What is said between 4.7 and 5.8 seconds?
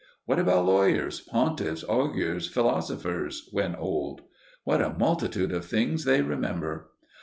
a multitude of